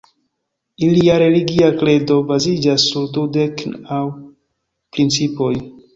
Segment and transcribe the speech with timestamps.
[0.85, 4.03] Ilia religia kredo baziĝas sur "dudek naŭ
[4.97, 5.55] principoj".